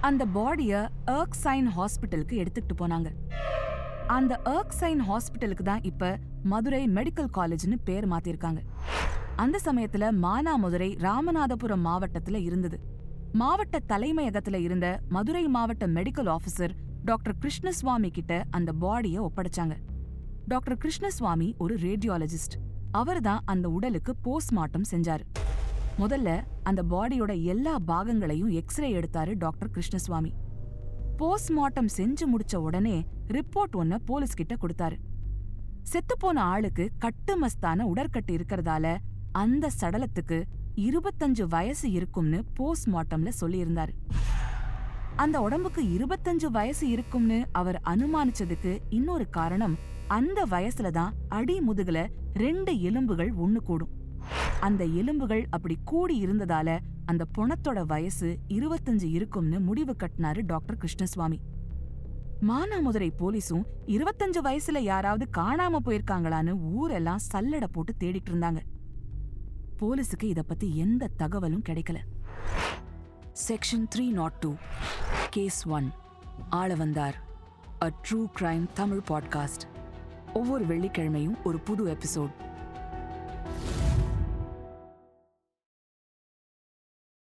[0.00, 0.90] அந்த பாடிய
[1.44, 3.08] சைன் ஹாஸ்பிட்டலுக்கு எடுத்துக்கிட்டு போனாங்க.
[4.06, 4.40] அந்த
[4.80, 8.60] சைன் ஹாஸ்பிட்டலுக்கு தான் இப்ப மதுரை மெடிக்கல் காலேஜ்னு பேர் மாத்திருக்காங்க.
[9.36, 12.78] அந்த சமயத்துல மானாமதுரை ராமநாதபுரம் மாவட்டத்துல இருந்தது.
[13.32, 16.74] மாவட்ட தலைமையகத்துல இருந்த மதுரை மாவட்ட மெடிக்கல் ஆஃபீஸர்
[17.04, 19.76] டாக்டர் கிருஷ்ணசுவாமி கிட்ட அந்த பாடிய ஒப்படைச்சாங்க.
[20.46, 22.56] டாக்டர் கிருஷ்ணசுவாமி ஒரு ரேடியாலஜிஸ்ட்
[22.90, 25.26] அவர்தான் அந்த உடலுக்கு போஸ்ட்மார்ட்டம் செஞ்சாரு.
[25.98, 30.32] முதல்ல அந்த பாடியோட எல்லா பாகங்களையும் எக்ஸ்ரே எடுத்தாரு டாக்டர் கிருஷ்ணசுவாமி.
[31.16, 34.96] போஸ்ட்மார்ட்டம் செஞ்சு முடிச்ச உடனே ரிப்போர்ட் ஒன்ன போலீஸ் கிட்ட கொடுத்தாரு.
[35.82, 38.96] செத்துப்போன ஆளுக்கு கட்டுமஸ்தான உடற்கட்டு இருக்கறதால
[39.32, 40.42] அந்த சடலத்துக்கு
[40.76, 43.94] இருபத்தஞ்சு வயசு இருக்கும்னு போஸ்ட்மார்ட்டம்ல சொல்லியிருந்தாரு.
[45.16, 52.80] அந்த உடம்புக்கு இருபத்தஞ்சு வயசு இருக்கும்னு அவர் அனுமானிச்சதுக்கு இன்னொரு காரணம் அந்த வயசுல தான் அடி முதுகுல ரெண்டு
[52.80, 53.97] எலும்புகள் ஒண்ணு கூடும்.
[54.60, 61.38] அந்த எலும்புகள் அப்படி கூடி இருந்ததால அந்த பொணத்தோட வயசு இருபத்தஞ்சு இருக்கும்னு முடிவு கட்டினாரு டாக்டர் கிருஷ்ணசுவாமி.
[62.42, 68.58] மானாமதுரை போலீஸும் இருபத்தஞ்சு வயசுல யாராவது காணாம போயிருக்காங்களான்னு ஊரெல்லாம் சல்லட போட்டு தேடிட்டு இருந்தாங்க.
[69.80, 71.96] போலீஸுக்கு இத பத்தி எந்த தகவலும் கிடைக்கல.
[73.48, 74.54] Section three not two
[75.30, 75.90] case one
[76.48, 77.22] ஆள வந்தார்.
[77.82, 79.64] A true crime Tamil podcast.
[80.34, 82.32] ஒவ்வொரு வெள்ளிக்கிழமையும் ஒரு புது எபிசோட்.